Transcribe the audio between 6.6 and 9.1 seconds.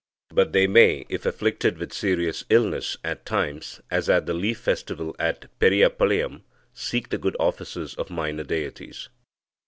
seek the good offices of minor deities.